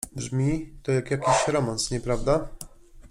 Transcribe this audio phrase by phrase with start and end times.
[0.15, 2.47] Brzmi to jak jakiś romans, nieprawda?